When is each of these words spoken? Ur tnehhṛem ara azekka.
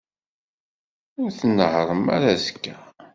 Ur 1.21 1.29
tnehhṛem 1.39 2.03
ara 2.15 2.27
azekka. 2.35 2.75